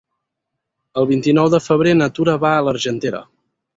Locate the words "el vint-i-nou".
1.01-1.51